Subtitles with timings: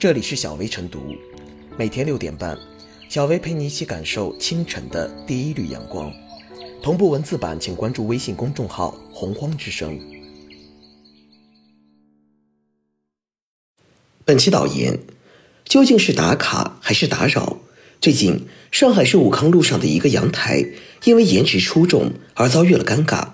[0.00, 1.14] 这里是小薇晨读，
[1.76, 2.56] 每天六点半，
[3.10, 6.10] 小薇陪你一起感受清晨的第一缕阳光。
[6.82, 10.00] 同步文字版，请关注微信公众号“洪荒之声”。
[14.24, 14.98] 本期导言：
[15.66, 17.58] 究竟是打卡还是打扰？
[18.00, 20.64] 最近，上海市武康路上的一个阳台
[21.04, 23.32] 因为颜值出众而遭遇了尴尬，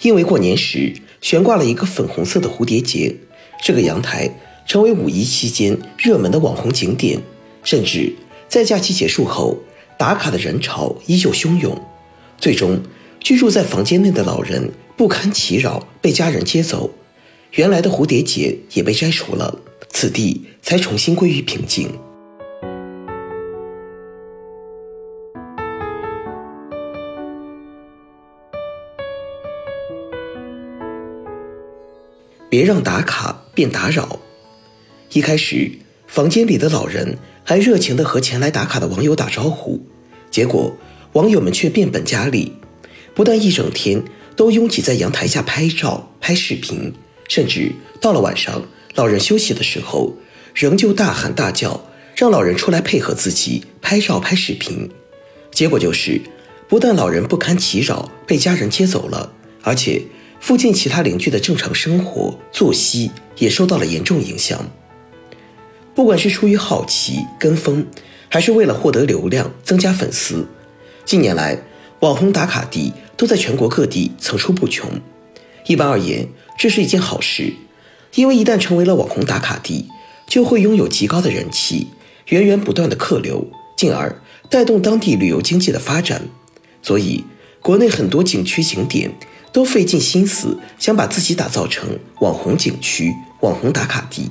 [0.00, 3.14] 因为过年时悬挂了一个粉红色的蝴蝶结，
[3.62, 4.32] 这个阳台。
[4.68, 7.18] 成为五一期间热门的网红景点，
[7.64, 8.14] 甚至
[8.48, 9.56] 在假期结束后，
[9.98, 11.74] 打卡的人潮依旧汹涌。
[12.36, 12.78] 最终，
[13.18, 16.90] 居住在房间内的老人不堪其扰，被家人接走，
[17.52, 21.90] 原来的蝴蝶结也被摘除了，此地才重新归于平静。
[32.50, 34.20] 别让打卡变打扰。
[35.10, 35.72] 一开始，
[36.06, 39.80] 房间里的老人还热情地和前来打卡的网友打招呼，
[40.30, 40.76] 结果
[41.14, 42.52] 网友们却变本加厉，
[43.14, 44.02] 不但一整天
[44.36, 46.92] 都拥挤在阳台下拍照、拍视频，
[47.26, 48.62] 甚至到了晚上，
[48.96, 50.14] 老人休息的时候，
[50.54, 51.82] 仍旧大喊大叫，
[52.14, 54.90] 让老人出来配合自己拍照、拍视频。
[55.50, 56.20] 结果就是，
[56.68, 60.02] 不但老人不堪其扰被家人接走了，而且
[60.38, 64.70] 附近其他邻居的正常生活作息也受到了严重影响。
[65.98, 67.84] 不管是出于好奇跟风，
[68.28, 70.46] 还是为了获得流量增加粉丝，
[71.04, 71.60] 近年来
[71.98, 74.88] 网红打卡地都在全国各地层出不穷。
[75.66, 77.52] 一般而言，这是一件好事，
[78.14, 79.88] 因为一旦成为了网红打卡地，
[80.28, 81.88] 就会拥有极高的人气，
[82.28, 86.22] 源源不断的客流，进而带动当地旅游经济的发展。
[86.80, 87.24] 所以，
[87.60, 89.10] 国内很多景区景点
[89.52, 94.30] 都费尽心思想把自己打造成网红景区、网红打卡地。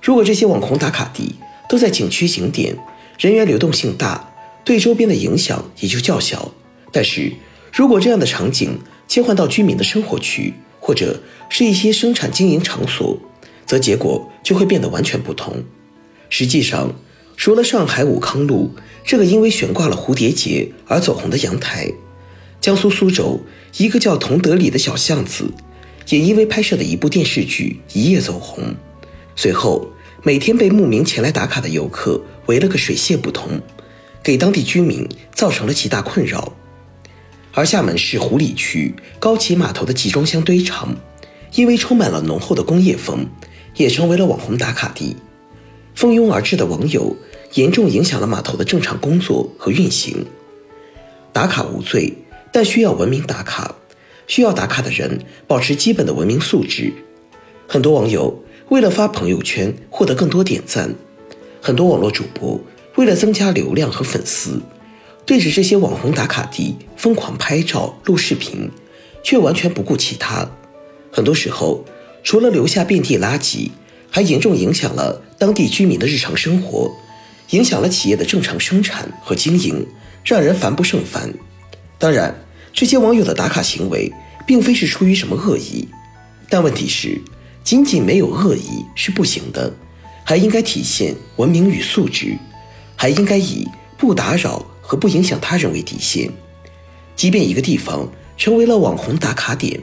[0.00, 1.34] 如果这些网红打卡地
[1.68, 2.76] 都在景区景点，
[3.18, 4.32] 人员流动性大，
[4.64, 6.52] 对周边的影响也就较小。
[6.92, 7.32] 但是，
[7.72, 13.18] 如果这样的场景切换到居民的生活区，或者是一些生产经营场所，
[13.66, 15.62] 则结果就会变得完全不同。
[16.30, 16.94] 实际上，
[17.36, 18.70] 除了上海武康路
[19.04, 21.90] 这个因为悬挂了蝴蝶结而走红的阳台，
[22.60, 23.40] 江苏苏州
[23.76, 25.44] 一个叫同德里的小巷子，
[26.08, 28.74] 也因为拍摄的一部电视剧一夜走红。
[29.40, 29.86] 随后，
[30.24, 33.60] 每天被慕名前来打卡的游客围了个水泄不通，
[34.20, 36.52] 给当地居民造成了极大困扰。
[37.54, 40.92] 而厦门市湖里区高崎码头的集装箱堆场，
[41.54, 43.28] 因为充满了浓厚的工业风，
[43.76, 45.16] 也成为了网红打卡地。
[45.94, 47.14] 蜂拥而至的网友
[47.54, 50.26] 严重影响了码头的正常工作和运行。
[51.32, 52.12] 打卡无罪，
[52.52, 53.76] 但需要文明打卡，
[54.26, 56.92] 需要打卡的人保持基本的文明素质。
[57.68, 58.42] 很多网友。
[58.68, 60.94] 为了发朋友圈获得更多点赞，
[61.62, 62.60] 很多网络主播
[62.96, 64.60] 为了增加流量和粉丝，
[65.24, 68.70] 对着这些网红打卡地疯狂拍照、录视频，
[69.22, 70.46] 却完全不顾其他。
[71.10, 71.82] 很多时候，
[72.22, 73.70] 除了留下遍地垃圾，
[74.10, 76.94] 还严重影响了当地居民的日常生活，
[77.50, 79.86] 影响了企业的正常生产和经营，
[80.22, 81.32] 让人烦不胜烦。
[81.98, 82.38] 当然，
[82.74, 84.12] 这些网友的打卡行为
[84.46, 85.88] 并非是出于什么恶意，
[86.50, 87.18] 但问题是。
[87.68, 89.70] 仅仅没有恶意是不行的，
[90.24, 92.34] 还应该体现文明与素质，
[92.96, 93.68] 还应该以
[93.98, 96.30] 不打扰和不影响他人为底线。
[97.14, 99.78] 即便一个地方成为了网红打卡点，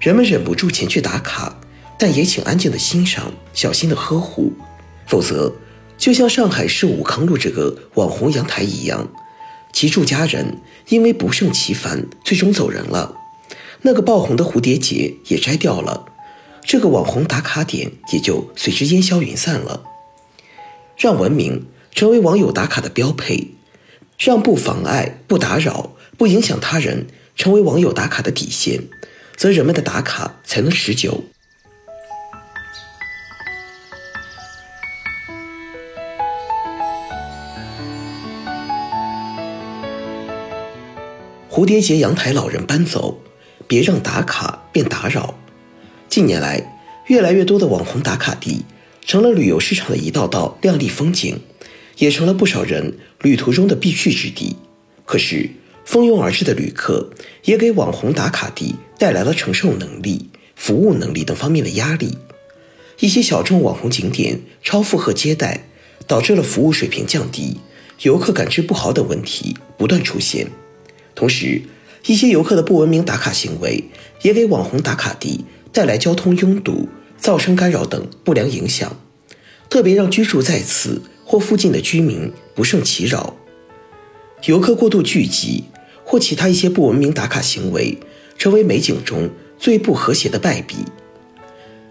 [0.00, 1.56] 人们忍不住前去打卡，
[1.96, 4.52] 但也请安静的欣赏，小心的呵护。
[5.06, 5.52] 否则，
[5.96, 9.06] 就像上海市武康路这个网红阳台一样，
[9.72, 13.14] 其住家人因为不胜其烦，最终走人了，
[13.82, 16.06] 那个爆红的蝴蝶结也摘掉了。
[16.64, 19.84] 这个网红打卡点也就随之烟消云散了。
[20.96, 23.48] 让文明成为网友打卡的标配，
[24.18, 27.06] 让不妨碍、不打扰、不影响他人
[27.36, 28.84] 成为网友打卡的底线，
[29.36, 31.24] 则人们的打卡才能持久。
[41.50, 43.20] 蝴蝶结阳台老人搬走，
[43.66, 45.34] 别让打卡变打扰。
[46.12, 48.66] 近年来，越来越多的网红打卡地
[49.00, 51.40] 成了旅游市场的一道道亮丽风景，
[51.96, 54.54] 也成了不少人旅途中的必去之地。
[55.06, 55.48] 可是，
[55.86, 57.08] 蜂拥而至的旅客
[57.44, 62.18] 也给网红打卡地带来了承受能力、服务能力等方面的压力。
[63.00, 65.64] 一些小众网红景点超负荷接待，
[66.06, 67.56] 导致了服务水平降低、
[68.02, 70.46] 游客感知不好等问题不断出现。
[71.14, 71.62] 同时，
[72.04, 73.82] 一些游客的不文明打卡行为
[74.20, 75.46] 也给网红打卡地。
[75.72, 76.88] 带来交通拥堵、
[77.20, 79.00] 噪声干扰等不良影响，
[79.70, 83.34] 特别让居住在此或附近的居民不胜其扰。
[84.44, 85.64] 游客过度聚集
[86.04, 87.98] 或其他一些不文明打卡行为，
[88.36, 90.76] 成为美景中最不和谐的败笔。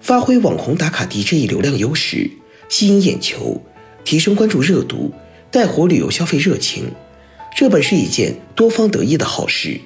[0.00, 2.30] 发挥网红打卡地这一流量优势，
[2.68, 3.62] 吸引眼球，
[4.04, 5.12] 提升关注热度，
[5.50, 6.92] 带活旅游消费热情，
[7.56, 9.80] 这本是一件多方得益的好事。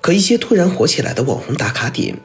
[0.00, 2.16] 可一些突然火起来的网红打卡点，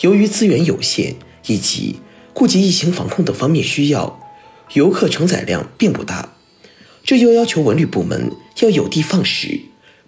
[0.00, 1.16] 由于资源有限
[1.46, 2.00] 以及
[2.34, 4.20] 顾及疫情防控等方面需要，
[4.74, 6.34] 游客承载量并不大。
[7.02, 9.60] 这又要求文旅部门要有的放矢，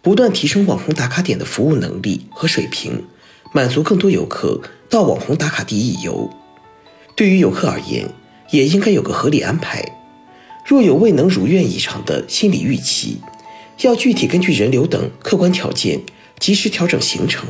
[0.02, 3.05] 不断提升网红打卡点的服务能力和水平，
[3.55, 6.29] 满足更多游客到网红打卡地一游。
[7.17, 8.12] 对于游客而言，
[8.50, 9.85] 也应该有个合理安排。
[10.67, 13.23] 若有未能如愿以偿的心理预期，
[13.81, 16.02] 要具体根据人流等客观条件
[16.38, 17.46] 及时调整行程。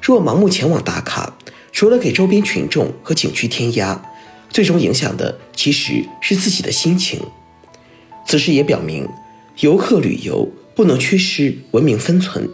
[0.00, 1.36] 若盲目前往打卡，
[1.72, 4.00] 除了给周边群众和景区添压，
[4.48, 7.20] 最终影响的其实是自己的心情。
[8.26, 9.08] 此事也表明，
[9.60, 12.48] 游客旅游不能缺失文明分寸，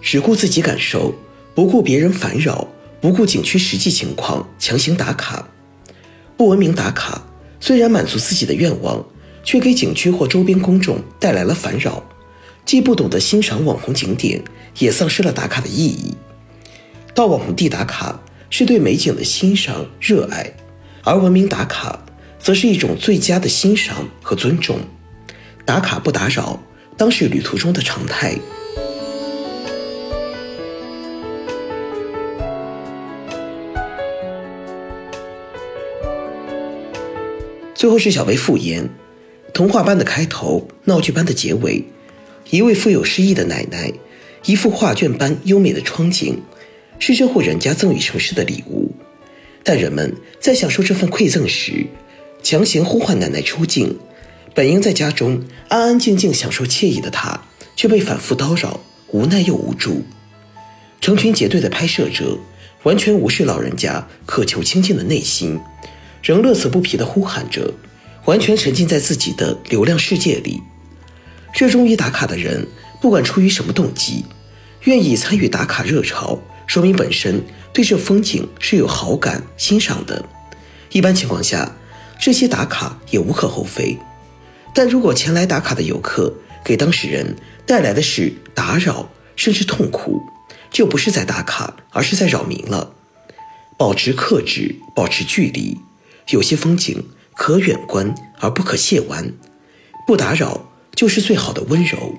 [0.00, 1.14] 只顾自己感受，
[1.54, 2.66] 不顾别人烦扰，
[3.00, 5.48] 不顾景区实际情况强行打卡。
[6.36, 7.22] 不文明打卡
[7.60, 9.04] 虽然满足自己的愿望，
[9.44, 12.02] 却给景区或周边公众带来了烦扰。
[12.64, 14.42] 既不懂得欣赏网红景点，
[14.78, 16.14] 也丧失了打卡的意义。
[17.14, 18.20] 到网红地打卡
[18.50, 20.52] 是对美景的欣赏、热爱，
[21.04, 22.04] 而文明打卡
[22.38, 24.80] 则是一种最佳的欣赏和尊重。
[25.64, 26.60] 打卡不打扰，
[26.96, 28.34] 当是旅途中的常态。
[37.72, 38.90] 最后是小薇复言，
[39.54, 41.84] 童话般的开头，闹剧般的结尾。
[42.50, 43.92] 一位富有诗意的奶奶，
[44.44, 46.42] 一幅画卷般优美的窗景，
[47.00, 48.92] 是这户人家赠予城市的礼物。
[49.64, 51.86] 但人们在享受这份馈赠时，
[52.42, 53.98] 强行呼唤奶奶出镜。
[54.54, 57.40] 本应在家中安安静静享受惬意的她，
[57.76, 60.02] 却被反复叨扰，无奈又无助。
[61.00, 62.36] 成群结队的拍摄者
[62.82, 65.58] 完全无视老人家渴求清静的内心。
[66.22, 67.72] 仍乐此不疲地呼喊着，
[68.26, 70.60] 完全沉浸在自己的流量世界里。
[71.54, 72.66] 热衷于打卡的人，
[73.00, 74.24] 不管出于什么动机，
[74.84, 76.38] 愿意参与打卡热潮，
[76.70, 80.24] 说明本身对这风景是有好感、欣赏的。
[80.92, 81.74] 一般情况下，
[82.16, 83.98] 这些打卡也无可厚非。
[84.72, 86.32] 但如果前来打卡的游客
[86.64, 87.34] 给当事人
[87.66, 90.22] 带来的是打扰，甚至痛苦，
[90.70, 92.92] 就不是在打卡，而是在扰民了。
[93.76, 95.76] 保持克制，保持距离。
[96.28, 99.32] 有些风景可远观而不可亵玩，
[100.06, 102.14] 不打扰就是最好的温柔。